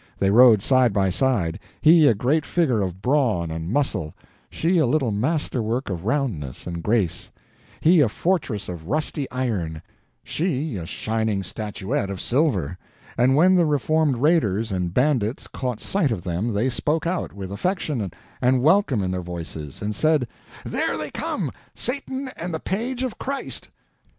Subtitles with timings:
[0.17, 4.15] They rode side by side, he a great figure of brawn and muscle,
[4.49, 7.29] she a little masterwork of roundness and grace;
[7.81, 9.83] he a fortress of rusty iron,
[10.23, 12.79] she a shining statuette of silver;
[13.15, 17.51] and when the reformed raiders and bandits caught sight of them they spoke out, with
[17.51, 18.09] affection
[18.41, 20.27] and welcome in their voices, and said:
[20.65, 23.69] "There they come—Satan and the Page of Christ!"